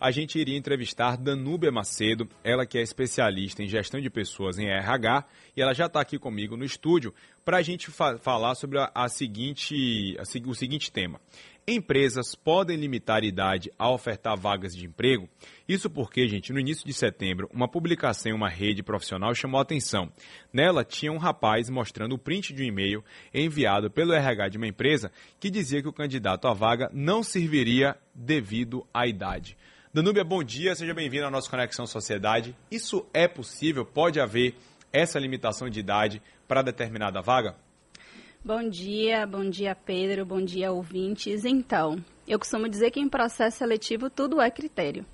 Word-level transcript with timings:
a 0.00 0.10
gente 0.10 0.38
iria 0.38 0.56
entrevistar 0.56 1.16
Danúbia 1.16 1.72
Macedo, 1.72 2.28
ela 2.44 2.66
que 2.66 2.78
é 2.78 2.82
especialista 2.82 3.62
em 3.62 3.68
gestão 3.68 4.00
de 4.00 4.10
pessoas 4.10 4.58
em 4.58 4.68
RH, 4.68 5.24
e 5.56 5.62
ela 5.62 5.74
já 5.74 5.86
está 5.86 6.00
aqui 6.00 6.18
comigo 6.18 6.56
no 6.56 6.64
estúdio 6.64 7.14
para 7.46 7.58
a 7.58 7.62
gente 7.62 7.92
fa 7.92 8.18
falar 8.18 8.56
sobre 8.56 8.76
a, 8.76 8.90
a 8.92 9.08
seguinte, 9.08 10.16
a, 10.18 10.50
o 10.50 10.54
seguinte 10.54 10.90
tema. 10.90 11.20
Empresas 11.68 12.34
podem 12.34 12.76
limitar 12.76 13.22
a 13.22 13.26
idade 13.26 13.70
a 13.78 13.88
ofertar 13.88 14.36
vagas 14.36 14.74
de 14.74 14.84
emprego? 14.84 15.28
Isso 15.68 15.88
porque, 15.88 16.26
gente, 16.26 16.52
no 16.52 16.58
início 16.58 16.84
de 16.84 16.92
setembro, 16.92 17.48
uma 17.52 17.68
publicação 17.68 18.32
em 18.32 18.34
uma 18.34 18.48
rede 18.48 18.82
profissional 18.82 19.32
chamou 19.32 19.60
a 19.60 19.62
atenção. 19.62 20.12
Nela 20.52 20.84
tinha 20.84 21.12
um 21.12 21.18
rapaz 21.18 21.70
mostrando 21.70 22.16
o 22.16 22.18
print 22.18 22.52
de 22.52 22.64
um 22.64 22.66
e-mail 22.66 23.04
enviado 23.32 23.90
pelo 23.92 24.12
RH 24.12 24.48
de 24.48 24.58
uma 24.58 24.66
empresa 24.66 25.12
que 25.38 25.48
dizia 25.48 25.80
que 25.80 25.88
o 25.88 25.92
candidato 25.92 26.48
à 26.48 26.52
vaga 26.52 26.90
não 26.92 27.22
serviria 27.22 27.96
devido 28.12 28.84
à 28.92 29.06
idade. 29.06 29.56
Danúbia, 29.94 30.24
bom 30.24 30.42
dia, 30.42 30.74
seja 30.74 30.92
bem-vindo 30.92 31.26
à 31.26 31.30
nossa 31.30 31.48
Conexão 31.48 31.86
Sociedade. 31.86 32.56
Isso 32.70 33.06
é 33.14 33.28
possível? 33.28 33.84
Pode 33.84 34.20
haver 34.20 34.56
essa 34.92 35.18
limitação 35.18 35.68
de 35.68 35.80
idade 35.80 36.22
para 36.46 36.62
determinada 36.62 37.20
vaga? 37.20 37.56
Bom 38.44 38.68
dia, 38.68 39.26
bom 39.26 39.48
dia 39.48 39.74
Pedro, 39.74 40.24
bom 40.24 40.40
dia 40.40 40.70
ouvintes. 40.70 41.44
Então, 41.44 42.02
eu 42.28 42.38
costumo 42.38 42.68
dizer 42.68 42.90
que 42.90 43.00
em 43.00 43.08
processo 43.08 43.58
seletivo 43.58 44.08
tudo 44.08 44.40
é 44.40 44.50
critério, 44.50 45.04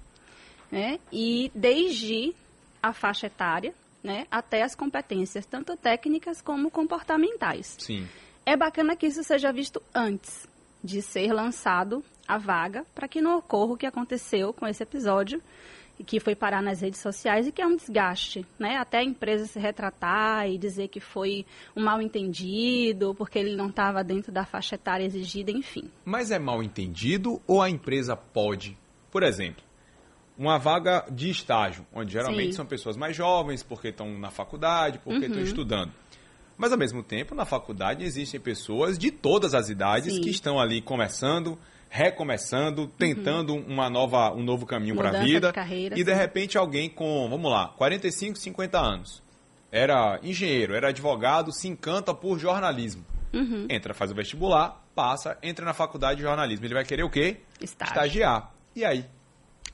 né? 0.71 0.99
E 1.11 1.51
desde 1.55 2.35
a 2.83 2.93
faixa 2.93 3.29
etária, 3.29 3.73
né, 4.03 4.27
até 4.31 4.63
as 4.63 4.75
competências, 4.75 5.47
tanto 5.47 5.77
técnicas 5.77 6.43
como 6.43 6.71
comportamentais. 6.71 7.77
Sim. 7.79 8.07
É 8.45 8.57
bacana 8.57 8.97
que 8.97 9.07
isso 9.07 9.23
seja 9.23 9.53
visto 9.53 9.81
antes 9.95 10.49
de 10.83 11.01
ser 11.01 11.33
lançado 11.33 12.05
a 12.27 12.39
vaga, 12.39 12.85
para 12.95 13.07
que 13.07 13.21
não 13.21 13.39
ocorra 13.39 13.75
o 13.75 13.77
que 13.77 13.87
aconteceu 13.87 14.53
com 14.53 14.67
esse 14.67 14.83
episódio, 14.83 15.41
que 16.07 16.19
foi 16.19 16.35
parar 16.35 16.63
nas 16.63 16.81
redes 16.81 17.01
sociais 17.01 17.47
e 17.47 17.53
que 17.53 17.63
é 17.63 17.67
um 17.67 17.77
desgaste, 17.77 18.45
né? 18.59 18.77
Até 18.77 18.99
a 18.99 19.05
empresa 19.05 19.47
se 19.47 19.59
retratar 19.59 20.49
e 20.49 20.59
dizer 20.59 20.89
que 20.89 21.01
foi 21.01 21.47
um 21.77 21.83
mal 21.83 22.01
entendido, 22.01 23.15
porque 23.15 23.39
ele 23.39 23.55
não 23.55 23.69
estava 23.69 24.03
dentro 24.03 24.33
da 24.33 24.45
faixa 24.45 24.75
etária 24.75 25.05
exigida, 25.05 25.51
enfim. 25.51 25.91
Mas 26.05 26.31
é 26.31 26.39
mal 26.39 26.63
entendido 26.63 27.41
ou 27.47 27.63
a 27.63 27.71
empresa 27.71 28.17
pode, 28.17 28.77
por 29.11 29.23
exemplo, 29.23 29.63
uma 30.37 30.59
vaga 30.59 31.07
de 31.11 31.31
estágio, 31.31 31.87
onde 31.93 32.13
geralmente 32.13 32.53
Sim. 32.53 32.57
são 32.57 32.67
pessoas 32.67 32.97
mais 32.97 33.15
jovens, 33.15 33.63
porque 33.63 33.89
estão 33.89 34.19
na 34.19 34.31
faculdade, 34.31 34.99
porque 34.99 35.27
estão 35.27 35.39
uhum. 35.39 35.45
estudando. 35.45 35.93
Mas 36.57 36.73
ao 36.73 36.79
mesmo 36.79 37.03
tempo, 37.03 37.35
na 37.35 37.45
faculdade 37.45 38.05
existem 38.05 38.41
pessoas 38.41 38.99
de 38.99 39.11
todas 39.11 39.55
as 39.55 39.69
idades 39.69 40.15
Sim. 40.15 40.21
que 40.21 40.31
estão 40.31 40.61
ali 40.61 40.81
começando, 40.81 41.59
recomeçando, 41.95 42.87
tentando 42.87 43.53
uhum. 43.53 43.67
uma 43.69 43.91
nova, 43.91 44.33
um 44.33 44.43
novo 44.43 44.65
caminho 44.65 44.97
para 44.97 45.11
a 45.11 45.23
vida. 45.23 45.49
De 45.49 45.53
carreira, 45.53 45.99
e 45.99 46.03
de 46.03 46.15
repente 46.15 46.57
alguém 46.57 46.89
com, 46.89 47.29
vamos 47.29 47.51
lá, 47.51 47.69
45, 47.77 48.39
50 48.39 48.81
anos, 48.81 49.23
era 49.71 50.19
engenheiro, 50.23 50.75
era 50.75 50.89
advogado, 50.89 51.53
se 51.53 51.69
encanta 51.69 52.15
por 52.15 52.39
jornalismo. 52.39 53.05
Uhum. 53.35 53.67
Entra, 53.69 53.93
faz 53.93 54.11
o 54.11 54.15
vestibular, 54.15 54.83
passa, 54.95 55.37
entra 55.43 55.67
na 55.67 55.75
faculdade 55.75 56.17
de 56.17 56.23
jornalismo. 56.23 56.65
Ele 56.65 56.73
vai 56.73 56.85
querer 56.85 57.03
o 57.03 57.11
quê? 57.11 57.41
Estágio. 57.61 57.93
Estagiar. 57.93 58.55
E 58.75 58.87
aí? 58.87 59.05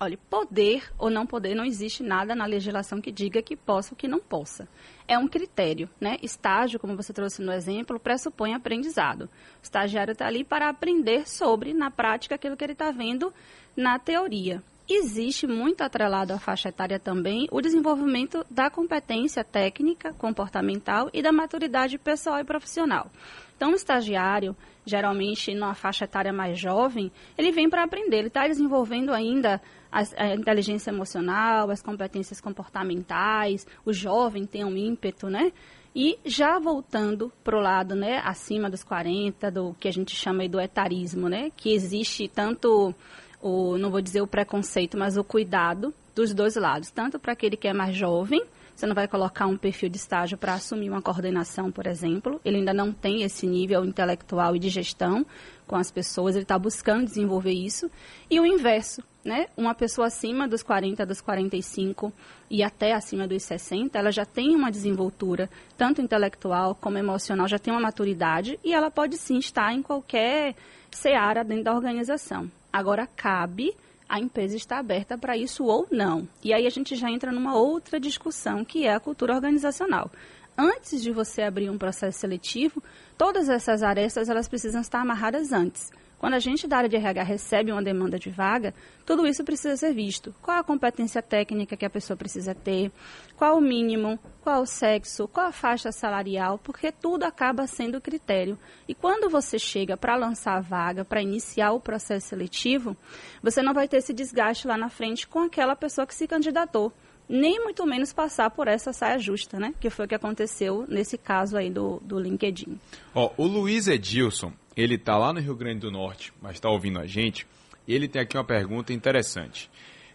Olha, 0.00 0.16
poder 0.30 0.92
ou 0.96 1.10
não 1.10 1.26
poder, 1.26 1.56
não 1.56 1.64
existe 1.64 2.04
nada 2.04 2.32
na 2.32 2.46
legislação 2.46 3.00
que 3.00 3.10
diga 3.10 3.42
que 3.42 3.56
possa 3.56 3.94
ou 3.94 3.96
que 3.96 4.06
não 4.06 4.20
possa. 4.20 4.68
É 5.08 5.18
um 5.18 5.26
critério, 5.26 5.90
né? 6.00 6.18
Estágio, 6.22 6.78
como 6.78 6.96
você 6.96 7.12
trouxe 7.12 7.42
no 7.42 7.52
exemplo, 7.52 7.98
pressupõe 7.98 8.54
aprendizado. 8.54 9.22
O 9.22 9.62
estagiário 9.62 10.12
está 10.12 10.26
ali 10.28 10.44
para 10.44 10.68
aprender 10.68 11.28
sobre, 11.28 11.74
na 11.74 11.90
prática, 11.90 12.36
aquilo 12.36 12.56
que 12.56 12.62
ele 12.62 12.74
está 12.74 12.92
vendo 12.92 13.34
na 13.76 13.98
teoria. 13.98 14.62
Existe 14.90 15.46
muito 15.46 15.82
atrelado 15.82 16.32
à 16.32 16.38
faixa 16.38 16.70
etária 16.70 16.98
também 16.98 17.46
o 17.50 17.60
desenvolvimento 17.60 18.42
da 18.48 18.70
competência 18.70 19.44
técnica, 19.44 20.14
comportamental 20.14 21.10
e 21.12 21.20
da 21.20 21.30
maturidade 21.30 21.98
pessoal 21.98 22.40
e 22.40 22.44
profissional. 22.44 23.10
Então, 23.54 23.72
o 23.72 23.74
estagiário, 23.74 24.56
geralmente 24.86 25.52
numa 25.52 25.74
faixa 25.74 26.04
etária 26.04 26.32
mais 26.32 26.58
jovem, 26.58 27.12
ele 27.36 27.52
vem 27.52 27.68
para 27.68 27.82
aprender, 27.82 28.18
ele 28.18 28.28
está 28.28 28.48
desenvolvendo 28.48 29.12
ainda 29.12 29.60
a, 29.92 30.34
inteligência 30.34 30.90
emocional, 30.90 31.70
as 31.70 31.82
competências 31.82 32.40
comportamentais, 32.40 33.66
o 33.84 33.92
jovem 33.92 34.46
tem 34.46 34.64
um 34.64 34.74
ímpeto, 34.74 35.28
né? 35.28 35.52
E 35.94 36.18
já 36.24 36.58
voltando 36.58 37.30
para 37.44 37.58
o 37.58 37.60
lado, 37.60 37.94
né, 37.94 38.22
acima 38.24 38.70
dos 38.70 38.84
40, 38.84 39.50
do 39.50 39.74
que 39.80 39.88
a 39.88 39.92
gente 39.92 40.14
chama 40.14 40.48
do 40.48 40.60
etarismo, 40.60 41.28
né? 41.28 41.50
Que 41.56 41.74
existe 41.74 42.26
tanto 42.28 42.94
o, 43.40 43.78
não 43.78 43.90
vou 43.90 44.00
dizer 44.00 44.20
o 44.20 44.26
preconceito, 44.26 44.96
mas 44.96 45.16
o 45.16 45.24
cuidado 45.24 45.92
dos 46.14 46.34
dois 46.34 46.56
lados, 46.56 46.90
tanto 46.90 47.18
para 47.18 47.32
aquele 47.32 47.56
que 47.56 47.68
é 47.68 47.72
mais 47.72 47.94
jovem, 47.94 48.42
você 48.78 48.86
não 48.86 48.94
vai 48.94 49.08
colocar 49.08 49.48
um 49.48 49.56
perfil 49.56 49.88
de 49.88 49.96
estágio 49.96 50.38
para 50.38 50.54
assumir 50.54 50.88
uma 50.88 51.02
coordenação, 51.02 51.68
por 51.68 51.84
exemplo. 51.84 52.40
Ele 52.44 52.58
ainda 52.58 52.72
não 52.72 52.92
tem 52.92 53.24
esse 53.24 53.44
nível 53.44 53.84
intelectual 53.84 54.54
e 54.54 54.60
de 54.60 54.68
gestão 54.68 55.26
com 55.66 55.74
as 55.74 55.90
pessoas, 55.90 56.36
ele 56.36 56.44
está 56.44 56.56
buscando 56.56 57.04
desenvolver 57.04 57.50
isso. 57.50 57.90
E 58.30 58.38
o 58.38 58.46
inverso, 58.46 59.02
né? 59.24 59.48
Uma 59.56 59.74
pessoa 59.74 60.06
acima 60.06 60.46
dos 60.46 60.62
40, 60.62 61.04
dos 61.04 61.20
45 61.20 62.12
e 62.48 62.62
até 62.62 62.92
acima 62.92 63.26
dos 63.26 63.42
60, 63.42 63.98
ela 63.98 64.12
já 64.12 64.24
tem 64.24 64.54
uma 64.54 64.70
desenvoltura, 64.70 65.50
tanto 65.76 66.00
intelectual 66.00 66.72
como 66.76 66.98
emocional, 66.98 67.48
já 67.48 67.58
tem 67.58 67.72
uma 67.72 67.80
maturidade 67.80 68.60
e 68.62 68.72
ela 68.72 68.92
pode 68.92 69.16
sim 69.16 69.38
estar 69.38 69.72
em 69.72 69.82
qualquer 69.82 70.54
seara 70.88 71.42
dentro 71.42 71.64
da 71.64 71.74
organização. 71.74 72.48
Agora, 72.72 73.06
cabe 73.06 73.74
a 74.08 74.18
empresa 74.18 74.56
está 74.56 74.78
aberta 74.78 75.18
para 75.18 75.36
isso 75.36 75.64
ou 75.64 75.86
não. 75.90 76.26
E 76.42 76.54
aí 76.54 76.66
a 76.66 76.70
gente 76.70 76.96
já 76.96 77.10
entra 77.10 77.30
numa 77.30 77.54
outra 77.54 78.00
discussão, 78.00 78.64
que 78.64 78.86
é 78.86 78.94
a 78.94 79.00
cultura 79.00 79.34
organizacional. 79.34 80.10
Antes 80.56 81.02
de 81.02 81.12
você 81.12 81.42
abrir 81.42 81.70
um 81.70 81.78
processo 81.78 82.18
seletivo, 82.18 82.82
todas 83.18 83.48
essas 83.48 83.82
arestas 83.82 84.28
elas 84.28 84.48
precisam 84.48 84.80
estar 84.80 85.00
amarradas 85.00 85.52
antes. 85.52 85.90
Quando 86.18 86.34
a 86.34 86.38
gente 86.38 86.66
da 86.66 86.78
área 86.78 86.88
de 86.88 86.96
RH 86.96 87.22
recebe 87.22 87.70
uma 87.70 87.82
demanda 87.82 88.18
de 88.18 88.28
vaga, 88.28 88.74
tudo 89.06 89.26
isso 89.26 89.44
precisa 89.44 89.76
ser 89.76 89.94
visto. 89.94 90.34
Qual 90.42 90.58
a 90.58 90.64
competência 90.64 91.22
técnica 91.22 91.76
que 91.76 91.84
a 91.86 91.90
pessoa 91.90 92.16
precisa 92.16 92.54
ter, 92.54 92.90
qual 93.36 93.56
o 93.56 93.60
mínimo, 93.60 94.18
qual 94.42 94.62
o 94.62 94.66
sexo, 94.66 95.28
qual 95.28 95.46
a 95.46 95.52
faixa 95.52 95.92
salarial, 95.92 96.58
porque 96.58 96.90
tudo 96.90 97.22
acaba 97.22 97.66
sendo 97.66 98.00
critério. 98.00 98.58
E 98.88 98.94
quando 98.94 99.30
você 99.30 99.58
chega 99.58 99.96
para 99.96 100.16
lançar 100.16 100.56
a 100.56 100.60
vaga, 100.60 101.04
para 101.04 101.22
iniciar 101.22 101.72
o 101.72 101.80
processo 101.80 102.28
seletivo, 102.28 102.96
você 103.42 103.62
não 103.62 103.72
vai 103.72 103.86
ter 103.86 103.98
esse 103.98 104.12
desgaste 104.12 104.66
lá 104.66 104.76
na 104.76 104.88
frente 104.88 105.28
com 105.28 105.40
aquela 105.40 105.76
pessoa 105.76 106.06
que 106.06 106.14
se 106.14 106.26
candidatou 106.26 106.92
nem 107.28 107.62
muito 107.62 107.84
menos 107.84 108.12
passar 108.12 108.50
por 108.50 108.66
essa 108.68 108.92
saia 108.92 109.18
justa, 109.18 109.58
né? 109.60 109.74
Que 109.78 109.90
foi 109.90 110.06
o 110.06 110.08
que 110.08 110.14
aconteceu 110.14 110.86
nesse 110.88 111.18
caso 111.18 111.56
aí 111.56 111.70
do, 111.70 112.00
do 112.02 112.18
LinkedIn. 112.18 112.80
Ó, 113.14 113.30
o 113.36 113.46
Luiz 113.46 113.86
Edilson, 113.86 114.52
ele 114.82 114.94
está 114.94 115.18
lá 115.18 115.32
no 115.32 115.40
Rio 115.40 115.56
Grande 115.56 115.80
do 115.80 115.90
Norte, 115.90 116.32
mas 116.40 116.54
está 116.54 116.70
ouvindo 116.70 117.00
a 117.00 117.06
gente, 117.06 117.46
e 117.86 117.92
ele 117.92 118.06
tem 118.06 118.22
aqui 118.22 118.36
uma 118.36 118.44
pergunta 118.44 118.92
interessante. 118.92 119.68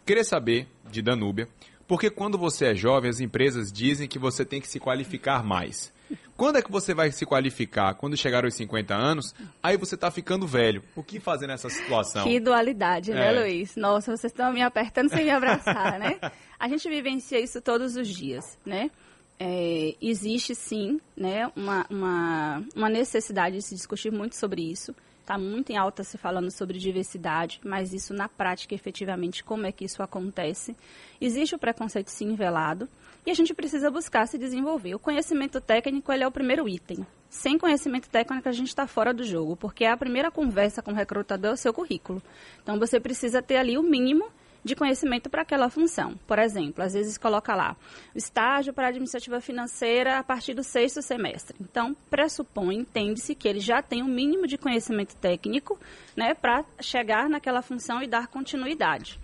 Queria 0.06 0.24
saber, 0.24 0.68
de 0.90 1.02
Danúbia, 1.02 1.50
porque 1.86 2.10
quando 2.10 2.38
você 2.38 2.68
é 2.68 2.76
jovem, 2.76 3.10
as 3.10 3.20
empresas 3.20 3.72
dizem 3.72 4.08
que 4.08 4.18
você 4.18 4.46
tem 4.46 4.62
que 4.62 4.68
se 4.68 4.80
qualificar 4.80 5.44
mais. 5.44 5.92
Quando 6.38 6.58
é 6.58 6.62
que 6.62 6.72
você 6.72 6.94
vai 6.94 7.12
se 7.12 7.26
qualificar? 7.26 7.94
Quando 7.96 8.16
chegar 8.16 8.46
aos 8.46 8.54
50 8.54 8.96
anos, 8.96 9.36
aí 9.62 9.76
você 9.78 9.96
está 9.96 10.10
ficando 10.10 10.48
velho. 10.48 10.82
O 10.96 11.04
que 11.04 11.20
fazer 11.20 11.48
nessa 11.48 11.70
situação? 11.70 12.24
Que 12.24 12.40
dualidade, 12.40 13.12
né, 13.12 13.36
é. 13.36 13.40
Luiz? 13.40 13.76
Nossa, 13.76 14.16
vocês 14.16 14.32
estão 14.32 14.54
me 14.54 14.62
apertando 14.62 15.10
sem 15.10 15.26
me 15.26 15.32
abraçar, 15.32 16.00
né? 16.00 16.20
A 16.58 16.68
gente 16.70 16.88
vivencia 16.88 17.40
isso 17.40 17.62
todos 17.62 17.96
os 17.98 18.08
dias, 18.08 18.58
né? 18.66 18.90
É, 19.40 19.96
existe 20.02 20.56
sim 20.56 21.00
né, 21.16 21.52
uma, 21.56 21.86
uma, 21.90 22.64
uma 22.76 22.90
necessidade 22.90 23.58
de 23.58 23.62
se 23.62 23.76
discutir 23.76 24.12
muito 24.12 24.36
sobre 24.36 24.62
isso. 24.62 24.96
Está 25.22 25.38
muito 25.38 25.72
em 25.72 25.78
alta 25.78 26.04
se 26.04 26.18
falando 26.18 26.52
sobre 26.52 26.78
diversidade, 26.78 27.62
mas 27.64 27.94
isso 27.94 28.14
na 28.14 28.28
prática, 28.28 28.76
efetivamente, 28.76 29.42
como 29.42 29.66
é 29.66 29.72
que 29.72 29.86
isso 29.86 30.04
acontece? 30.04 30.76
Existe 31.22 31.56
o 31.56 31.60
preconceito 31.60 32.10
sim 32.10 32.36
velado 32.36 32.90
e 33.26 33.32
a 33.32 33.34
gente 33.34 33.54
precisa 33.54 33.90
buscar 33.90 34.28
se 34.28 34.38
desenvolver. 34.38 34.96
O 34.96 35.00
conhecimento 35.00 35.62
técnico 35.62 36.12
ele 36.12 36.24
é 36.24 36.28
o 36.28 36.32
primeiro 36.32 36.68
item. 36.68 37.08
Sem 37.30 37.58
conhecimento 37.58 38.10
técnico, 38.10 38.48
a 38.48 38.52
gente 38.52 38.68
está 38.68 38.86
fora 38.86 39.14
do 39.14 39.24
jogo, 39.24 39.56
porque 39.56 39.86
a 39.86 39.96
primeira 39.96 40.30
conversa 40.30 40.82
com 40.82 40.92
o 40.92 40.96
recrutador 40.96 41.52
é 41.52 41.54
o 41.54 41.58
seu 41.58 41.74
currículo. 41.74 42.22
Então, 42.62 42.78
você 42.78 43.00
precisa 43.00 43.42
ter 43.42 43.56
ali 43.56 43.78
o 43.78 43.82
mínimo 43.82 44.26
de 44.64 44.76
conhecimento 44.76 45.30
para 45.30 45.42
aquela 45.42 45.70
função. 45.70 46.16
Por 46.28 46.40
exemplo, 46.40 46.84
às 46.84 46.94
vezes 46.94 47.18
coloca 47.18 47.56
lá 47.56 47.76
estágio 48.16 48.74
para 48.74 48.88
administrativa 48.88 49.42
financeira 49.42 50.20
a 50.20 50.24
partir 50.24 50.54
do 50.54 50.64
sexto 50.64 51.02
semestre. 51.02 51.56
Então, 51.60 51.96
pressupõe, 52.10 52.76
entende-se 52.78 53.36
que 53.36 53.48
ele 53.48 53.60
já 53.60 53.82
tem 53.82 54.02
um 54.02 54.08
mínimo 54.08 54.48
de 54.48 54.58
conhecimento 54.58 55.16
técnico 55.16 55.80
né, 56.16 56.34
para 56.34 56.64
chegar 56.80 57.30
naquela 57.30 57.62
função 57.62 58.02
e 58.02 58.08
dar 58.08 58.28
continuidade. 58.28 59.20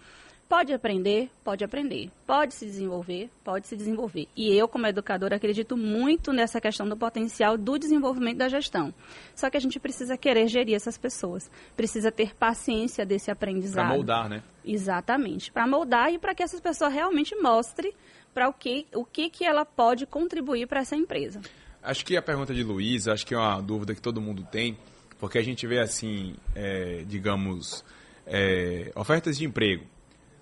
Pode 0.49 0.73
aprender? 0.73 1.29
Pode 1.43 1.63
aprender. 1.63 2.09
Pode 2.25 2.55
se 2.55 2.65
desenvolver? 2.65 3.29
Pode 3.43 3.67
se 3.67 3.77
desenvolver. 3.77 4.27
E 4.35 4.51
eu, 4.51 4.67
como 4.67 4.87
educadora, 4.87 5.35
acredito 5.35 5.77
muito 5.77 6.33
nessa 6.33 6.59
questão 6.59 6.89
do 6.89 6.97
potencial 6.97 7.55
do 7.55 7.77
desenvolvimento 7.77 8.37
da 8.37 8.49
gestão. 8.49 8.91
Só 9.35 9.47
que 9.47 9.57
a 9.57 9.59
gente 9.59 9.79
precisa 9.79 10.17
querer 10.17 10.47
gerir 10.47 10.73
essas 10.73 10.97
pessoas. 10.97 11.51
Precisa 11.77 12.11
ter 12.11 12.35
paciência 12.35 13.05
desse 13.05 13.29
aprendizado. 13.29 13.85
Para 13.89 13.95
moldar, 13.95 14.27
né? 14.27 14.41
Exatamente. 14.65 15.51
Para 15.51 15.67
moldar 15.67 16.11
e 16.11 16.17
para 16.17 16.33
que 16.33 16.41
essa 16.41 16.59
pessoa 16.59 16.89
realmente 16.89 17.35
mostre 17.35 17.93
para 18.33 18.49
o 18.49 18.53
que, 18.53 18.87
o 18.95 19.05
que, 19.05 19.29
que 19.29 19.45
ela 19.45 19.63
pode 19.63 20.07
contribuir 20.07 20.65
para 20.65 20.79
essa 20.79 20.95
empresa. 20.95 21.41
Acho 21.83 22.03
que 22.03 22.17
a 22.17 22.23
pergunta 22.23 22.55
de 22.55 22.63
Luiz, 22.63 23.07
acho 23.07 23.23
que 23.23 23.35
é 23.35 23.37
uma 23.37 23.61
dúvida 23.61 23.93
que 23.93 24.01
todo 24.01 24.19
mundo 24.19 24.43
tem, 24.51 24.79
porque 25.19 25.37
a 25.37 25.43
gente 25.43 25.67
vê 25.67 25.77
assim, 25.77 26.35
é, 26.55 27.03
digamos, 27.05 27.85
é, 28.25 28.91
ofertas 28.95 29.37
de 29.37 29.45
emprego 29.45 29.85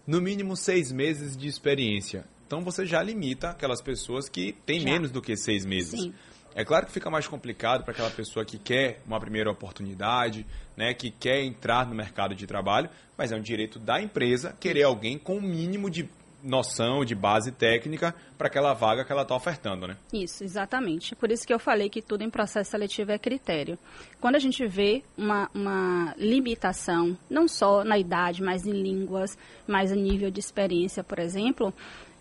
no 0.08 0.22
mínimo 0.22 0.56
seis 0.56 0.92
meses 0.92 1.36
de 1.36 1.48
experiência. 1.48 2.26
Então 2.48 2.64
você 2.64 2.86
já 2.86 3.04
limita 3.04 3.50
aquelas 3.50 3.82
pessoas 3.82 4.30
que 4.30 4.54
têm 4.66 4.80
já. 4.80 4.86
menos 4.90 5.12
do 5.12 5.22
que 5.22 5.36
seis 5.36 5.66
meses. 5.66 6.00
Sim. 6.00 6.14
É 6.56 6.66
claro 6.66 6.88
que 6.88 6.92
fica 6.92 7.10
mais 7.10 7.28
complicado 7.28 7.84
para 7.84 7.92
aquela 7.92 8.10
pessoa 8.10 8.44
que 8.44 8.58
quer 8.58 9.02
uma 9.06 9.20
primeira 9.20 9.52
oportunidade, 9.52 10.44
né, 10.76 10.92
que 10.92 11.12
quer 11.12 11.44
entrar 11.44 11.86
no 11.86 11.94
mercado 11.94 12.34
de 12.34 12.48
trabalho, 12.48 12.90
mas 13.16 13.32
é 13.32 13.36
um 13.36 13.42
direito 13.42 13.78
da 13.78 14.02
empresa 14.02 14.56
querer 14.60 14.84
alguém 14.84 15.20
com 15.20 15.36
o 15.36 15.38
um 15.38 15.42
mínimo 15.42 15.88
de 15.88 16.10
noção 16.44 17.04
de 17.04 17.16
base 17.16 17.52
técnica 17.52 18.14
para 18.38 18.48
aquela 18.48 18.74
vaga 18.74 19.04
que 19.04 19.12
ela 19.12 19.24
está 19.24 19.36
ofertando, 19.36 19.88
né? 19.88 19.98
Isso, 20.14 20.44
exatamente. 20.44 21.16
Por 21.16 21.32
isso 21.32 21.46
que 21.46 21.54
eu 21.54 21.60
falei 21.60 21.90
que 21.90 22.02
tudo 22.02 22.24
em 22.24 22.30
processo 22.30 22.72
seletivo 22.72 23.12
é 23.12 23.18
critério. 23.18 23.78
Quando 24.22 24.36
a 24.36 24.40
gente 24.40 24.66
vê 24.68 25.04
uma, 25.18 25.50
uma 25.54 26.14
limitação, 26.18 27.18
não 27.30 27.48
só 27.48 27.84
na 27.84 27.98
idade, 27.98 28.44
mas 28.44 28.66
em 28.66 28.72
línguas, 28.72 29.38
mais 29.68 29.92
a 29.92 29.96
nível 29.96 30.30
de 30.30 30.40
experiência, 30.40 31.04
por 31.04 31.20
exemplo, 31.20 31.74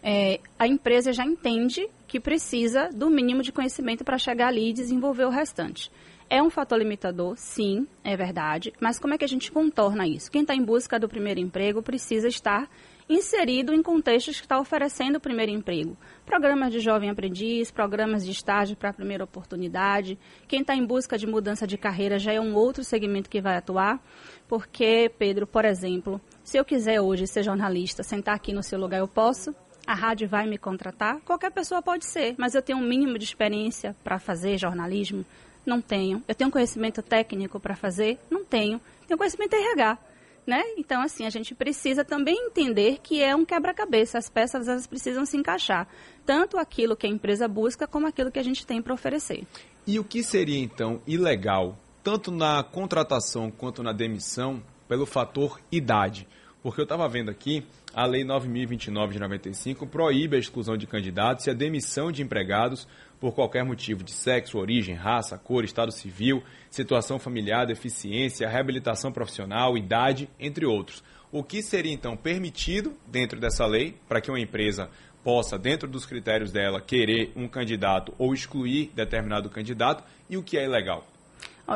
é, 0.02 0.40
a 0.58 0.66
empresa 0.66 1.12
já 1.12 1.24
entende 1.24 1.88
que 2.06 2.20
precisa 2.20 2.88
do 2.94 3.10
mínimo 3.10 3.42
de 3.42 3.52
conhecimento 3.52 4.04
para 4.04 4.19
chegar 4.19 4.48
ali 4.48 4.70
e 4.70 4.72
desenvolver 4.72 5.24
o 5.24 5.30
restante. 5.30 5.90
É 6.28 6.42
um 6.42 6.50
fator 6.50 6.78
limitador, 6.78 7.36
sim, 7.36 7.86
é 8.02 8.16
verdade, 8.16 8.72
mas 8.80 8.98
como 8.98 9.14
é 9.14 9.19
que 9.19 9.24
a 9.24 9.28
gente 9.28 9.52
contorna 9.52 10.08
isso? 10.08 10.30
Quem 10.30 10.42
está 10.42 10.54
em 10.54 10.64
busca 10.64 10.98
do 10.98 11.08
primeiro 11.08 11.38
emprego 11.38 11.82
precisa 11.82 12.26
estar 12.26 12.69
inserido 13.08 13.73
em 13.73 13.82
contextos 13.82 14.37
que 14.37 14.44
está 14.44 14.58
oferecendo 14.58 15.17
o 15.17 15.20
primeiro 15.20 15.53
emprego. 15.53 15.97
Programas 16.25 16.73
de 16.73 16.81
jovem 16.81 17.08
aprendiz, 17.08 17.70
programas 17.70 18.25
de 18.25 18.32
estágio 18.32 18.76
para 18.76 18.91
a 18.91 18.93
primeira 18.93 19.25
oportunidade. 19.25 20.19
Quem 20.49 20.61
está 20.61 20.75
em 20.75 20.85
busca 20.85 21.17
de 21.17 21.26
mudança 21.26 21.67
de 21.67 21.79
carreira 21.79 22.19
já 22.19 22.32
é 22.32 22.41
um 22.41 22.55
outro 22.55 22.82
segmento 22.82 23.31
que 23.31 23.41
vai 23.41 23.56
atuar. 23.56 24.00
Porque, 24.49 25.11
Pedro, 25.19 25.47
por 25.47 25.64
exemplo, 25.64 26.20
se 26.43 26.56
eu 26.56 26.64
quiser 26.64 27.00
hoje 27.00 27.26
ser 27.26 27.43
jornalista, 27.43 28.03
sentar 28.03 28.35
aqui 28.35 28.53
no 28.53 28.62
seu 28.62 28.79
lugar, 28.79 28.99
eu 28.99 29.08
posso? 29.08 29.55
A 29.87 29.94
rádio 29.94 30.29
vai 30.29 30.49
me 30.49 30.58
contratar? 30.58 31.20
Qualquer 31.20 31.53
pessoa 31.53 31.81
pode 31.81 32.05
ser, 32.06 32.35
mas 32.37 32.56
eu 32.56 32.62
tenho 32.62 32.79
um 32.79 32.82
mínimo 32.82 33.19
de 33.19 33.25
experiência 33.25 33.94
para 34.03 34.19
fazer 34.19 34.58
jornalismo? 34.58 35.25
Não 35.64 35.81
tenho. 35.81 36.23
Eu 36.26 36.35
tenho 36.35 36.50
conhecimento 36.50 37.03
técnico 37.03 37.61
para 37.61 37.76
fazer? 37.76 38.19
Não 38.29 38.44
tenho. 38.44 38.81
Tenho 39.06 39.19
conhecimento 39.19 39.55
RH 39.55 39.99
né? 40.46 40.62
Então, 40.76 41.02
assim, 41.02 41.26
a 41.26 41.31
gente 41.31 41.54
precisa 41.54 42.04
também 42.04 42.46
entender 42.46 42.98
que 43.02 43.22
é 43.22 43.34
um 43.34 43.44
quebra-cabeça. 43.44 44.19
As 44.19 44.31
peças 44.31 44.69
elas 44.69 44.87
precisam 44.87 45.26
se 45.26 45.37
encaixar. 45.37 45.88
Tanto 46.25 46.58
aquilo 46.58 46.96
que 46.96 47.06
a 47.06 47.10
empresa 47.10 47.48
busca, 47.48 47.87
como 47.87 48.06
aquilo 48.06 48.31
que 48.31 48.38
a 48.38 48.43
gente 48.43 48.66
tem 48.66 48.81
para 48.81 48.94
oferecer. 48.94 49.44
E 49.87 49.98
o 49.98 50.04
que 50.04 50.22
seria, 50.22 50.58
então, 50.58 51.00
ilegal, 51.06 51.78
tanto 52.02 52.31
na 52.31 52.62
contratação 52.62 53.50
quanto 53.50 53.82
na 53.82 53.93
demissão, 53.93 54.62
pelo 54.88 55.06
fator 55.06 55.60
idade? 55.70 56.28
Porque 56.62 56.81
eu 56.81 56.85
estava 56.85 57.08
vendo 57.08 57.31
aqui, 57.31 57.64
a 57.94 58.05
Lei 58.05 58.25
9.029 58.25 59.12
de 59.12 59.19
95 59.19 59.87
proíbe 59.87 60.37
a 60.37 60.38
exclusão 60.38 60.76
de 60.76 60.87
candidatos 60.87 61.47
e 61.47 61.50
a 61.50 61.55
demissão 61.55 62.11
de 62.11 62.23
empregados 62.23 62.87
por 63.20 63.32
qualquer 63.32 63.64
motivo 63.64 64.03
de 64.03 64.11
sexo, 64.11 64.58
origem, 64.58 64.94
raça, 64.94 65.38
cor, 65.38 65.64
estado 65.64 65.93
civil, 65.93 66.43
situação 66.70 67.19
familiar, 67.19 67.67
deficiência, 67.67 68.49
reabilitação 68.49 69.12
profissional, 69.12 69.79
idade, 69.79 70.29
entre 70.38 70.67
outros. 70.67 71.03
O 71.32 71.43
que 71.43 71.62
seria 71.62 71.93
então 71.93 72.17
permitido 72.17 72.94
dentro 73.06 73.41
dessa 73.41 73.67
lei 73.67 73.97
para 74.08 74.20
que 74.20 74.31
uma 74.31 74.41
empresa 74.41 74.91
possa, 75.25 75.58
dentro 75.58 75.88
dos 75.88 76.06
critérios 76.06 76.53
dela, 76.53 76.81
querer 76.81 77.32
um 77.35 77.49
candidato 77.49 78.14
ou 78.19 78.32
excluir 78.32 78.93
determinado 78.94 79.50
candidato 79.50 80.05
e 80.31 80.37
o 80.37 80.43
que 80.43 80.56
é 80.56 80.64
ilegal? 80.64 81.05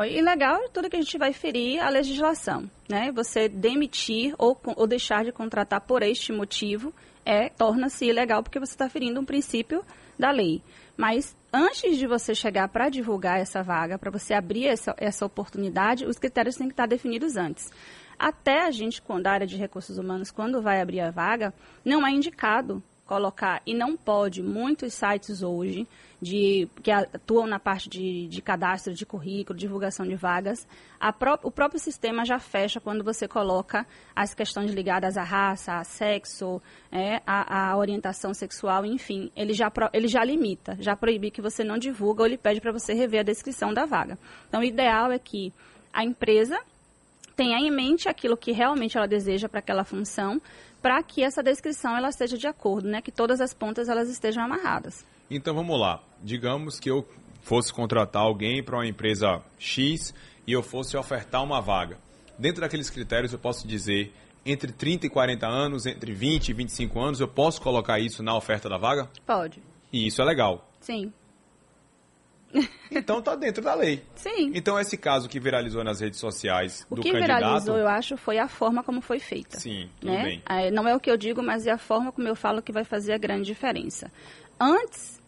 Ilegal 0.05 0.63
é 0.63 0.69
tudo 0.69 0.89
que 0.89 0.95
a 0.95 1.01
gente 1.01 1.17
vai 1.17 1.33
ferir 1.33 1.79
a 1.79 1.89
legislação. 1.89 2.69
Né? 2.89 3.11
Você 3.11 3.49
demitir 3.49 4.33
ou, 4.37 4.59
ou 4.75 4.87
deixar 4.87 5.25
de 5.25 5.31
contratar 5.31 5.81
por 5.81 6.01
este 6.01 6.31
motivo 6.31 6.93
é 7.25 7.49
torna-se 7.49 8.05
ilegal 8.05 8.41
porque 8.41 8.59
você 8.59 8.73
está 8.73 8.89
ferindo 8.89 9.19
um 9.19 9.25
princípio 9.25 9.83
da 10.17 10.31
lei. 10.31 10.63
Mas 10.95 11.35
antes 11.51 11.97
de 11.97 12.07
você 12.07 12.33
chegar 12.33 12.67
para 12.69 12.89
divulgar 12.89 13.39
essa 13.39 13.61
vaga, 13.61 13.97
para 13.97 14.11
você 14.11 14.33
abrir 14.33 14.67
essa, 14.67 14.95
essa 14.97 15.25
oportunidade, 15.25 16.05
os 16.05 16.17
critérios 16.17 16.55
têm 16.55 16.67
que 16.67 16.73
estar 16.73 16.87
definidos 16.87 17.35
antes. 17.35 17.69
Até 18.17 18.65
a 18.65 18.71
gente, 18.71 19.01
quando 19.01 19.27
a 19.27 19.31
área 19.31 19.47
de 19.47 19.57
recursos 19.57 19.97
humanos, 19.97 20.31
quando 20.31 20.61
vai 20.61 20.79
abrir 20.79 21.01
a 21.01 21.11
vaga, 21.11 21.53
não 21.83 22.05
é 22.05 22.11
indicado 22.11 22.81
colocar, 23.11 23.61
e 23.65 23.73
não 23.73 23.97
pode, 23.97 24.41
muitos 24.41 24.93
sites 24.93 25.43
hoje, 25.43 25.85
de, 26.21 26.69
que 26.81 26.89
atuam 26.89 27.45
na 27.45 27.59
parte 27.59 27.89
de, 27.89 28.25
de 28.29 28.41
cadastro 28.41 28.93
de 28.93 29.05
currículo, 29.05 29.59
divulgação 29.59 30.07
de 30.07 30.15
vagas, 30.15 30.65
pró 31.19 31.37
o 31.43 31.51
próprio 31.51 31.77
sistema 31.77 32.23
já 32.23 32.39
fecha 32.39 32.79
quando 32.79 33.03
você 33.03 33.27
coloca 33.27 33.85
as 34.15 34.33
questões 34.33 34.71
ligadas 34.71 35.17
à 35.17 35.23
raça, 35.23 35.73
a 35.73 35.83
sexo, 35.83 36.61
é, 36.89 37.21
a, 37.27 37.71
a, 37.71 37.77
orientação 37.77 38.33
sexual, 38.33 38.85
enfim, 38.85 39.29
ele 39.35 39.53
já, 39.53 39.69
ele 39.91 40.07
já 40.07 40.23
limita, 40.23 40.77
já 40.79 40.95
proíbe 40.95 41.31
que 41.31 41.41
você 41.41 41.65
não 41.65 41.77
divulga 41.77 42.21
ou 42.21 42.27
ele 42.27 42.37
pede 42.37 42.61
para 42.61 42.71
você 42.71 42.93
rever 42.93 43.19
a 43.19 43.23
descrição 43.23 43.73
da 43.73 43.85
vaga. 43.85 44.17
Então, 44.47 44.61
o 44.61 44.63
ideal 44.63 45.11
é 45.11 45.19
que 45.19 45.51
a 45.91 46.05
empresa 46.05 46.57
tenha 47.41 47.57
em 47.57 47.71
mente 47.71 48.07
aquilo 48.07 48.37
que 48.37 48.51
realmente 48.51 48.95
ela 48.95 49.07
deseja 49.07 49.49
para 49.49 49.57
aquela 49.57 49.83
função, 49.83 50.39
para 50.79 51.01
que 51.01 51.23
essa 51.23 51.41
descrição 51.41 51.97
ela 51.97 52.09
esteja 52.09 52.37
de 52.37 52.45
acordo, 52.45 52.87
né? 52.87 53.01
Que 53.01 53.11
todas 53.11 53.41
as 53.41 53.51
pontas 53.51 53.89
elas 53.89 54.09
estejam 54.09 54.43
amarradas. 54.43 55.03
Então 55.27 55.55
vamos 55.55 55.79
lá. 55.79 56.03
Digamos 56.21 56.79
que 56.79 56.91
eu 56.91 57.03
fosse 57.41 57.73
contratar 57.73 58.21
alguém 58.21 58.63
para 58.63 58.75
uma 58.75 58.85
empresa 58.85 59.41
X 59.57 60.13
e 60.45 60.51
eu 60.51 60.61
fosse 60.61 60.95
ofertar 60.95 61.43
uma 61.43 61.59
vaga. 61.59 61.97
Dentro 62.37 62.61
daqueles 62.61 62.91
critérios 62.91 63.33
eu 63.33 63.39
posso 63.39 63.67
dizer 63.67 64.13
entre 64.45 64.71
30 64.71 65.07
e 65.07 65.09
40 65.09 65.47
anos, 65.47 65.87
entre 65.87 66.13
20 66.13 66.49
e 66.49 66.53
25 66.53 66.99
anos, 66.99 67.19
eu 67.19 67.27
posso 67.27 67.59
colocar 67.59 67.99
isso 67.99 68.21
na 68.21 68.37
oferta 68.37 68.69
da 68.69 68.77
vaga? 68.77 69.09
Pode. 69.25 69.63
E 69.91 70.05
isso 70.05 70.21
é 70.21 70.25
legal? 70.25 70.69
Sim. 70.79 71.11
Então 72.93 73.19
está 73.19 73.35
dentro 73.35 73.63
da 73.63 73.73
lei. 73.73 74.03
Sim. 74.15 74.51
Então 74.53 74.77
esse 74.77 74.97
caso 74.97 75.29
que 75.29 75.39
viralizou 75.39 75.81
nas 75.81 76.01
redes 76.01 76.19
sociais 76.19 76.85
o 76.89 76.95
do 76.95 77.01
que 77.01 77.09
candidato... 77.09 77.39
viralizou, 77.39 77.77
eu 77.77 77.87
acho, 77.87 78.17
foi 78.17 78.37
a 78.37 78.49
forma 78.49 78.83
como 78.83 78.99
foi 78.99 79.17
feita. 79.17 79.57
Sim, 79.57 79.89
tudo 79.99 80.11
né? 80.11 80.23
bem. 80.23 80.71
Não 80.71 80.85
é 80.85 80.93
o 80.93 80.99
que 80.99 81.09
eu 81.09 81.15
digo, 81.15 81.41
mas 81.41 81.65
é 81.65 81.71
a 81.71 81.77
forma 81.77 82.11
como 82.11 82.27
eu 82.27 82.35
falo 82.35 82.61
que 82.61 82.71
vai 82.71 82.83
fazer 82.83 83.13
a 83.13 83.17
grande 83.17 83.45
diferença. 83.45 84.11
Antes, 84.59 85.21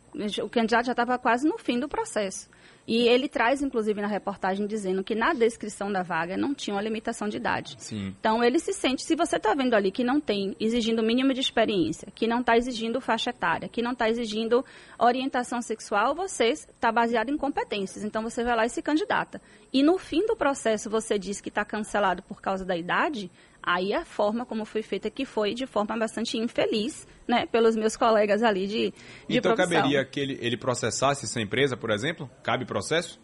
o 0.44 0.50
candidato 0.50 0.88
já 0.88 0.92
estava 0.92 1.18
quase 1.18 1.48
no 1.48 1.58
fim 1.58 1.80
do 1.80 1.88
processo. 1.88 2.50
E 2.86 3.08
ele 3.08 3.30
traz, 3.30 3.62
inclusive, 3.62 4.02
na 4.02 4.08
reportagem, 4.08 4.68
dizendo 4.68 5.04
que 5.04 5.16
na 5.16 5.34
descrição 5.34 5.92
da 5.92 6.04
vaga 6.04 6.36
não 6.36 6.54
tinha 6.54 6.76
uma 6.76 6.82
limitação 6.82 7.30
de 7.30 7.38
idade. 7.38 7.76
Sim. 7.78 8.14
Então, 8.20 8.44
ele 8.44 8.60
se 8.60 8.74
sente, 8.74 9.04
se 9.04 9.16
você 9.16 9.38
está 9.38 9.54
vendo 9.54 9.74
ali 9.74 9.92
que 9.92 10.04
não 10.04 10.20
tem, 10.20 10.56
exigindo 10.60 11.00
o 11.00 11.06
mínimo 11.06 11.34
de 11.34 11.40
experiência, 11.40 12.10
que 12.14 12.28
não 12.28 12.42
está 12.42 12.58
exigindo 12.58 13.00
faixa 13.00 13.30
etária, 13.30 13.70
que 13.70 13.82
não 13.82 13.94
está 13.94 14.10
exigindo 14.10 14.66
orientação 15.00 15.62
sexual, 15.62 16.14
você 16.14 16.50
está 16.50 16.92
baseado 16.92 17.30
em 17.30 17.38
competências. 17.38 18.04
Então, 18.04 18.22
você 18.22 18.44
vai 18.44 18.56
lá 18.56 18.66
e 18.66 18.70
se 18.70 18.82
candidata. 18.82 19.42
E 19.72 19.82
no 19.82 19.98
fim 19.98 20.26
do 20.26 20.36
processo, 20.36 20.90
você 20.90 21.18
diz 21.18 21.40
que 21.40 21.50
está 21.50 21.64
cancelado 21.64 22.22
por 22.24 22.42
causa 22.42 22.66
da 22.66 22.76
idade, 22.76 23.32
Aí 23.66 23.94
a 23.94 24.04
forma 24.04 24.46
como 24.46 24.66
foi 24.66 24.82
feita 24.82 25.10
que 25.10 25.26
foi 25.26 25.54
de 25.54 25.66
forma 25.66 25.98
bastante 25.98 26.38
infeliz, 26.38 27.08
né, 27.26 27.46
pelos 27.46 27.76
meus 27.76 27.96
colegas 27.96 28.44
ali 28.44 28.68
de, 28.68 28.94
de 29.28 29.38
Então 29.38 29.56
profissão. 29.56 29.78
caberia 29.78 30.04
que 30.04 30.20
ele, 30.20 30.38
ele 30.42 30.58
processasse 30.58 31.26
essa 31.26 31.40
empresa, 31.40 31.78
por 31.78 31.90
exemplo? 31.90 32.30
Cabe 32.44 32.66
processo? 32.66 33.20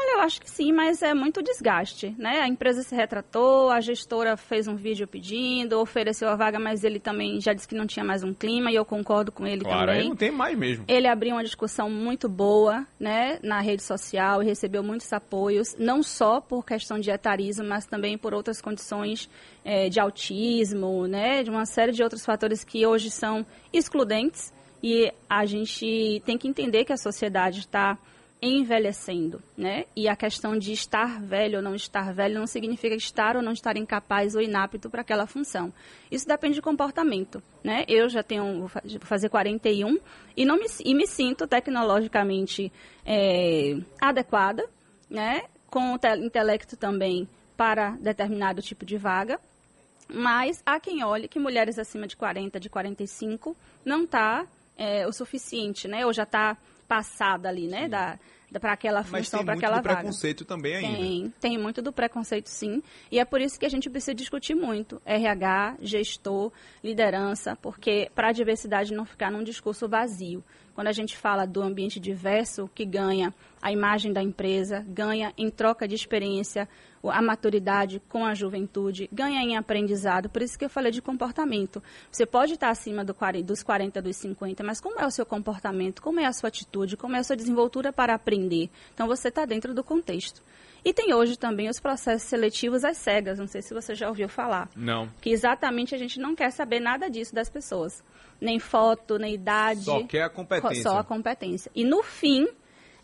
Olha, 0.00 0.18
eu 0.18 0.20
acho 0.20 0.40
que 0.40 0.48
sim, 0.48 0.72
mas 0.72 1.02
é 1.02 1.12
muito 1.12 1.42
desgaste, 1.42 2.14
né? 2.16 2.40
A 2.40 2.46
empresa 2.46 2.84
se 2.84 2.94
retratou, 2.94 3.68
a 3.68 3.80
gestora 3.80 4.36
fez 4.36 4.68
um 4.68 4.76
vídeo 4.76 5.08
pedindo, 5.08 5.80
ofereceu 5.80 6.28
a 6.28 6.36
vaga, 6.36 6.56
mas 6.56 6.84
ele 6.84 7.00
também 7.00 7.40
já 7.40 7.52
disse 7.52 7.66
que 7.66 7.74
não 7.74 7.84
tinha 7.84 8.04
mais 8.04 8.22
um 8.22 8.32
clima 8.32 8.70
e 8.70 8.76
eu 8.76 8.84
concordo 8.84 9.32
com 9.32 9.44
ele 9.44 9.64
claro, 9.64 9.86
também. 9.86 9.98
Ele 9.98 10.08
não 10.10 10.16
tem 10.16 10.30
mais 10.30 10.56
mesmo. 10.56 10.84
Ele 10.86 11.08
abriu 11.08 11.34
uma 11.34 11.42
discussão 11.42 11.90
muito 11.90 12.28
boa, 12.28 12.86
né, 12.98 13.40
na 13.42 13.60
rede 13.60 13.82
social 13.82 14.40
e 14.40 14.46
recebeu 14.46 14.84
muitos 14.84 15.12
apoios, 15.12 15.74
não 15.76 16.00
só 16.00 16.40
por 16.40 16.64
questão 16.64 17.00
de 17.00 17.10
etarismo, 17.10 17.64
mas 17.64 17.84
também 17.84 18.16
por 18.16 18.32
outras 18.32 18.60
condições 18.60 19.28
é, 19.64 19.88
de 19.88 19.98
autismo, 19.98 21.08
né, 21.08 21.42
de 21.42 21.50
uma 21.50 21.66
série 21.66 21.90
de 21.90 22.04
outros 22.04 22.24
fatores 22.24 22.62
que 22.62 22.86
hoje 22.86 23.10
são 23.10 23.44
excludentes 23.72 24.52
e 24.80 25.12
a 25.28 25.44
gente 25.44 26.22
tem 26.24 26.38
que 26.38 26.46
entender 26.46 26.84
que 26.84 26.92
a 26.92 26.96
sociedade 26.96 27.60
está 27.60 27.98
envelhecendo, 28.40 29.42
né? 29.56 29.84
E 29.96 30.08
a 30.08 30.14
questão 30.14 30.56
de 30.56 30.72
estar 30.72 31.20
velho 31.20 31.56
ou 31.56 31.62
não 31.62 31.74
estar 31.74 32.12
velho 32.14 32.38
não 32.38 32.46
significa 32.46 32.94
estar 32.94 33.36
ou 33.36 33.42
não 33.42 33.52
estar 33.52 33.76
incapaz 33.76 34.34
ou 34.34 34.40
inapto 34.40 34.88
para 34.88 35.00
aquela 35.00 35.26
função. 35.26 35.72
Isso 36.10 36.26
depende 36.26 36.54
de 36.54 36.62
comportamento, 36.62 37.42
né? 37.64 37.84
Eu 37.88 38.08
já 38.08 38.22
tenho, 38.22 38.60
vou 38.60 38.70
fazer 39.00 39.28
41 39.28 39.98
e, 40.36 40.44
não 40.44 40.56
me, 40.56 40.66
e 40.84 40.94
me 40.94 41.06
sinto 41.06 41.48
tecnologicamente 41.48 42.72
é, 43.04 43.76
adequada, 44.00 44.64
né? 45.10 45.42
Com 45.68 45.94
o 45.94 46.24
intelecto 46.24 46.76
também 46.76 47.28
para 47.56 47.90
determinado 48.00 48.62
tipo 48.62 48.86
de 48.86 48.96
vaga, 48.96 49.40
mas 50.08 50.62
há 50.64 50.78
quem 50.78 51.04
olhe 51.04 51.26
que 51.26 51.40
mulheres 51.40 51.76
acima 51.76 52.06
de 52.06 52.16
40, 52.16 52.60
de 52.60 52.70
45, 52.70 53.56
não 53.84 54.04
está 54.04 54.46
é, 54.76 55.06
o 55.08 55.12
suficiente, 55.12 55.88
né? 55.88 56.06
Ou 56.06 56.12
já 56.12 56.22
está 56.22 56.56
passada 56.88 57.48
ali, 57.48 57.68
né? 57.68 57.88
Da, 57.88 58.12
da 58.12 58.18
para 58.60 58.72
aquela 58.72 59.02
função, 59.02 59.44
para 59.44 59.54
aquela 59.54 59.76
vaga. 59.76 60.04
Mas 60.04 60.20
tem 60.20 60.30
muito 60.32 60.42
preconceito 60.42 60.44
também 60.44 60.76
ainda. 60.76 60.98
Tem, 60.98 61.34
tem 61.40 61.58
muito 61.58 61.82
do 61.82 61.92
preconceito, 61.92 62.46
sim. 62.46 62.82
E 63.10 63.18
é 63.18 63.24
por 63.24 63.40
isso 63.40 63.58
que 63.58 63.66
a 63.66 63.68
gente 63.68 63.90
precisa 63.90 64.14
discutir 64.14 64.54
muito. 64.54 65.02
RH, 65.04 65.76
gestor, 65.82 66.50
liderança, 66.82 67.56
porque 67.56 68.10
para 68.14 68.28
a 68.28 68.32
diversidade 68.32 68.94
não 68.94 69.04
ficar 69.04 69.30
num 69.30 69.42
discurso 69.42 69.88
vazio. 69.88 70.42
Quando 70.74 70.86
a 70.86 70.92
gente 70.92 71.16
fala 71.16 71.44
do 71.44 71.60
ambiente 71.60 71.98
diverso, 71.98 72.70
que 72.72 72.84
ganha 72.84 73.34
a 73.60 73.72
imagem 73.72 74.12
da 74.12 74.22
empresa, 74.22 74.84
ganha 74.86 75.32
em 75.36 75.50
troca 75.50 75.88
de 75.88 75.96
experiência 75.96 76.68
a 77.04 77.22
maturidade 77.22 78.00
com 78.08 78.24
a 78.24 78.34
juventude, 78.34 79.08
ganha 79.12 79.40
em 79.40 79.56
aprendizado. 79.56 80.28
Por 80.28 80.42
isso 80.42 80.58
que 80.58 80.64
eu 80.64 80.70
falei 80.70 80.92
de 80.92 81.02
comportamento. 81.02 81.82
Você 82.10 82.26
pode 82.26 82.54
estar 82.54 82.70
acima 82.70 83.04
do 83.04 83.14
40, 83.14 83.44
dos 83.44 83.62
40, 83.62 84.02
dos 84.02 84.16
50, 84.16 84.62
mas 84.62 84.80
como 84.80 85.00
é 85.00 85.06
o 85.06 85.10
seu 85.10 85.26
comportamento, 85.26 86.02
como 86.02 86.20
é 86.20 86.26
a 86.26 86.32
sua 86.32 86.48
atitude, 86.48 86.96
como 86.96 87.16
é 87.16 87.18
a 87.18 87.24
sua 87.24 87.36
desenvoltura 87.36 87.92
para 87.92 88.14
aprender? 88.14 88.37
Então 88.94 89.06
você 89.06 89.28
está 89.28 89.44
dentro 89.44 89.74
do 89.74 89.82
contexto. 89.82 90.42
E 90.84 90.92
tem 90.92 91.12
hoje 91.12 91.36
também 91.36 91.68
os 91.68 91.80
processos 91.80 92.28
seletivos 92.28 92.84
às 92.84 92.96
cegas, 92.96 93.38
não 93.38 93.48
sei 93.48 93.62
se 93.62 93.74
você 93.74 93.94
já 93.94 94.08
ouviu 94.08 94.28
falar. 94.28 94.70
Não. 94.76 95.08
Que 95.20 95.30
exatamente 95.30 95.94
a 95.94 95.98
gente 95.98 96.20
não 96.20 96.34
quer 96.34 96.50
saber 96.50 96.78
nada 96.78 97.10
disso 97.10 97.34
das 97.34 97.50
pessoas 97.50 98.02
nem 98.40 98.58
foto, 98.58 99.18
nem 99.18 99.34
idade. 99.34 99.82
Só 99.82 100.02
quer 100.04 100.22
a 100.22 100.30
competência. 100.30 100.82
Só 100.82 100.98
a 100.98 101.04
competência. 101.04 101.70
E 101.74 101.84
no 101.84 102.02
fim, 102.02 102.46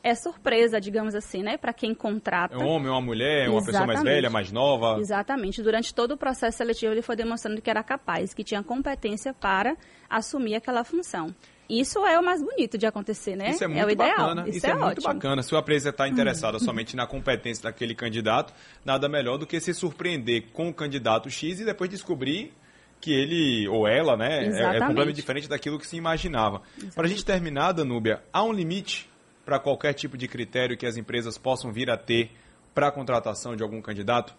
é 0.02 0.14
surpresa, 0.14 0.80
digamos 0.80 1.14
assim, 1.14 1.42
né, 1.42 1.56
para 1.56 1.72
quem 1.72 1.94
contrata. 1.94 2.54
É 2.54 2.58
um 2.58 2.66
homem, 2.66 2.90
uma 2.90 3.00
mulher, 3.00 3.48
uma 3.48 3.64
pessoa 3.64 3.86
mais 3.86 4.02
velha, 4.02 4.30
mais 4.30 4.52
nova. 4.52 4.98
Exatamente. 5.00 5.62
Durante 5.62 5.94
todo 5.94 6.12
o 6.12 6.16
processo 6.16 6.58
seletivo, 6.58 6.92
ele 6.92 7.02
foi 7.02 7.16
demonstrando 7.16 7.60
que 7.60 7.70
era 7.70 7.82
capaz, 7.82 8.32
que 8.34 8.44
tinha 8.44 8.62
competência 8.62 9.32
para 9.32 9.76
assumir 10.08 10.54
aquela 10.54 10.84
função. 10.84 11.34
Isso 11.68 12.04
é 12.06 12.18
o 12.18 12.25
mais 12.25 12.42
bonito 12.42 12.76
de 12.76 12.87
acontecer, 12.87 13.37
né? 13.37 13.50
Isso 13.50 13.64
é 13.64 13.66
muito 13.66 13.80
é 13.80 13.87
o 13.87 13.90
ideal. 13.90 14.11
bacana. 14.11 14.49
Isso, 14.49 14.59
Isso 14.59 14.66
é, 14.66 14.71
é 14.71 14.75
muito 14.75 15.02
bacana. 15.02 15.42
Se 15.42 15.54
o 15.54 15.59
empresa 15.59 15.90
está 15.90 16.06
interessada 16.06 16.59
somente 16.59 16.94
na 16.94 17.06
competência 17.06 17.62
daquele 17.64 17.94
candidato, 17.94 18.52
nada 18.85 19.09
melhor 19.09 19.38
do 19.38 19.47
que 19.47 19.59
se 19.61 19.73
surpreender 19.73 20.49
com 20.52 20.68
o 20.68 20.75
candidato 20.75 21.30
X 21.30 21.61
e 21.61 21.64
depois 21.64 21.88
descobrir 21.88 22.52
que 23.00 23.12
ele 23.12 23.68
ou 23.68 23.87
ela, 23.87 24.16
né, 24.16 24.47
é, 24.47 24.76
é, 24.76 24.80
completamente 24.80 25.16
diferente 25.16 25.49
daquilo 25.49 25.78
que 25.78 25.87
se 25.87 25.97
imaginava. 25.97 26.62
Para 26.94 27.04
a 27.04 27.09
gente 27.09 27.25
terminar, 27.25 27.73
Danúbia, 27.73 28.23
há 28.33 28.42
um 28.42 28.52
limite 28.52 29.11
para 29.44 29.59
qualquer 29.59 29.92
tipo 29.92 30.16
de 30.16 30.26
critério 30.26 30.76
que 30.76 30.87
as 30.87 30.97
empresas 30.97 31.37
possam 31.37 31.71
vir 31.71 31.90
a 31.90 31.97
ter 31.97 32.30
para 32.75 32.88
a 32.88 32.90
contratação 32.90 33.54
de 33.54 33.62
algum 33.62 33.80
candidato? 33.80 34.35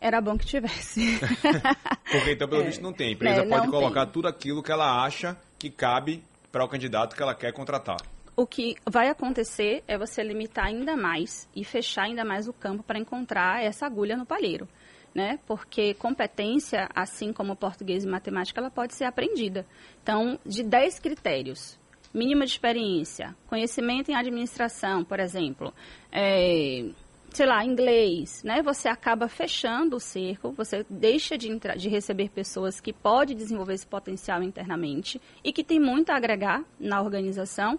Era 0.00 0.20
bom 0.20 0.36
que 0.36 0.44
tivesse. 0.44 1.20
Porque 2.10 2.32
então, 2.32 2.48
pelo 2.48 2.62
é, 2.62 2.64
visto, 2.64 2.82
não 2.82 2.92
tem. 2.92 3.08
A 3.08 3.12
empresa 3.12 3.42
é, 3.42 3.48
pode 3.48 3.68
colocar 3.68 4.04
tem. 4.04 4.12
tudo 4.12 4.26
aquilo 4.26 4.62
que 4.62 4.72
ela 4.72 5.04
acha 5.04 5.36
que 5.62 5.70
cabe 5.70 6.24
para 6.50 6.64
o 6.64 6.68
candidato 6.68 7.14
que 7.14 7.22
ela 7.22 7.36
quer 7.36 7.52
contratar. 7.52 7.98
O 8.34 8.44
que 8.44 8.74
vai 8.84 9.08
acontecer 9.08 9.84
é 9.86 9.96
você 9.96 10.20
limitar 10.20 10.66
ainda 10.66 10.96
mais 10.96 11.48
e 11.54 11.64
fechar 11.64 12.02
ainda 12.02 12.24
mais 12.24 12.48
o 12.48 12.52
campo 12.52 12.82
para 12.82 12.98
encontrar 12.98 13.62
essa 13.62 13.86
agulha 13.86 14.16
no 14.16 14.26
palheiro 14.26 14.66
né? 15.14 15.38
Porque 15.46 15.92
competência, 15.92 16.88
assim 16.94 17.34
como 17.34 17.54
português 17.54 18.02
e 18.02 18.08
matemática, 18.08 18.58
ela 18.58 18.70
pode 18.70 18.94
ser 18.94 19.04
aprendida. 19.04 19.66
Então, 20.02 20.38
de 20.42 20.62
10 20.62 21.00
critérios, 21.00 21.78
mínima 22.14 22.46
de 22.46 22.52
experiência, 22.52 23.36
conhecimento 23.46 24.10
em 24.10 24.14
administração, 24.14 25.04
por 25.04 25.20
exemplo, 25.20 25.70
é, 26.10 26.88
sei 27.32 27.46
lá, 27.46 27.64
inglês, 27.64 28.42
né? 28.44 28.62
Você 28.62 28.88
acaba 28.88 29.28
fechando 29.28 29.96
o 29.96 30.00
cerco, 30.00 30.52
você 30.52 30.84
deixa 30.88 31.36
de, 31.36 31.48
de 31.76 31.88
receber 31.88 32.28
pessoas 32.28 32.80
que 32.80 32.92
podem 32.92 33.36
desenvolver 33.36 33.74
esse 33.74 33.86
potencial 33.86 34.42
internamente 34.42 35.20
e 35.42 35.52
que 35.52 35.64
tem 35.64 35.80
muito 35.80 36.10
a 36.10 36.16
agregar 36.16 36.62
na 36.78 37.00
organização 37.00 37.78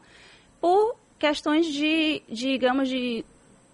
por 0.60 0.96
questões 1.20 1.68
de, 1.68 2.22
de 2.28 2.52
digamos, 2.54 2.90
de 2.90 3.24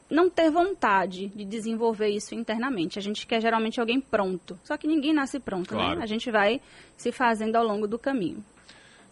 não 0.10 0.30
ter 0.30 0.50
vontade 0.50 1.28
de 1.28 1.46
desenvolver 1.46 2.10
isso 2.10 2.34
internamente. 2.34 2.98
A 2.98 3.02
gente 3.02 3.28
quer 3.28 3.42
geralmente 3.42 3.80
alguém 3.80 4.02
pronto. 4.02 4.60
Só 4.64 4.76
que 4.76 4.88
ninguém 4.88 5.14
nasce 5.14 5.40
pronto, 5.40 5.74
né? 5.76 5.82
claro. 5.82 5.98
né? 6.00 6.04
A 6.04 6.08
gente 6.08 6.32
vai 6.32 6.60
se 6.98 7.12
fazendo 7.12 7.56
ao 7.56 7.66
longo 7.66 7.88
do 7.88 8.00
caminho. 8.00 8.44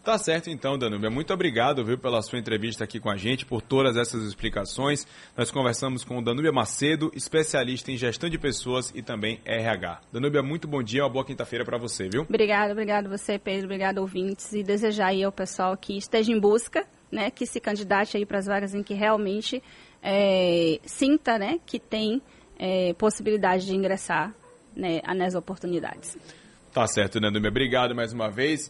Tá 0.08 0.18
certo 0.18 0.50
então, 0.50 0.78
Danúbia. 0.78 1.10
Muito 1.10 1.34
obrigado, 1.34 1.84
viu, 1.84 1.98
pela 1.98 2.22
sua 2.22 2.40
entrevista 2.40 2.82
aqui 2.82 2.98
com 2.98 3.10
a 3.10 3.18
gente, 3.18 3.46
por 3.46 3.62
todas 3.62 3.98
essas 3.98 4.24
explicações. 4.24 5.06
Nós 5.36 5.52
conversamos 5.52 6.06
com 6.06 6.24
Danúbia 6.24 6.50
Macedo, 6.50 7.12
especialista 7.14 7.92
em 7.92 7.98
gestão 7.98 8.30
de 8.30 8.38
pessoas 8.38 8.90
e 8.96 9.02
também 9.02 9.42
RH. 9.44 10.00
Danúbia, 10.14 10.42
muito 10.42 10.66
bom 10.66 10.82
dia, 10.82 11.04
uma 11.04 11.10
boa 11.10 11.26
quinta-feira 11.26 11.66
para 11.66 11.78
você, 11.78 12.08
viu? 12.08 12.22
Obrigado, 12.22 12.72
obrigado 12.72 13.10
você, 13.10 13.38
Pedro, 13.38 13.66
obrigado 13.66 13.98
ouvintes 13.98 14.54
e 14.54 14.64
desejar 14.64 15.08
aí 15.08 15.26
ao 15.26 15.32
pessoal 15.34 15.76
que 15.76 15.98
esteja 15.98 16.32
em 16.32 16.40
busca, 16.40 16.88
né, 17.12 17.30
que 17.30 17.46
se 17.46 17.60
candidate 17.60 18.16
aí 18.16 18.26
para 18.26 18.38
as 18.38 18.46
vagas 18.46 18.74
em 18.74 18.84
que 18.84 18.94
realmente 18.94 19.62
é, 20.02 20.80
sinta 20.86 21.38
né, 21.38 21.60
que 21.66 21.82
tem 21.82 22.22
é, 22.58 22.94
possibilidade 22.94 23.66
de 23.66 23.76
ingressar 23.76 24.34
né, 24.74 25.02
nas 25.14 25.36
oportunidades. 25.36 26.18
Tá 26.78 26.86
certo, 26.86 27.20
Nandumi. 27.20 27.48
Obrigado 27.48 27.96
mais 27.96 28.14
uma 28.14 28.30
vez. 28.30 28.62